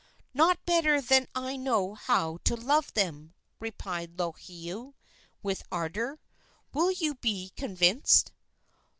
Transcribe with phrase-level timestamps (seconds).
[0.33, 4.95] "Not better than I know how to love them," replied Lohiau,
[5.43, 6.19] with ardor.
[6.73, 8.31] "Will you be convinced?"